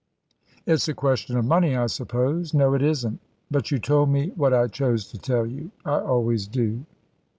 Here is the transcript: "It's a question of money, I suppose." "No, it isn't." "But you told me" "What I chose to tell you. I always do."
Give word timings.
"It's 0.65 0.87
a 0.87 0.95
question 0.95 1.37
of 1.37 1.45
money, 1.45 1.75
I 1.77 1.85
suppose." 1.85 2.55
"No, 2.55 2.73
it 2.73 2.81
isn't." 2.81 3.19
"But 3.51 3.69
you 3.69 3.77
told 3.77 4.09
me" 4.09 4.31
"What 4.35 4.51
I 4.51 4.65
chose 4.65 5.05
to 5.11 5.19
tell 5.19 5.45
you. 5.45 5.69
I 5.85 5.99
always 5.99 6.47
do." 6.47 6.87